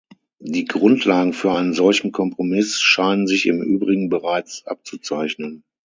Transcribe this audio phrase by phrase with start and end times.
[0.39, 5.63] Die Grundlagen für einen solchen Kompromiss scheinen sich im übrigen bereits abzuzeichnen.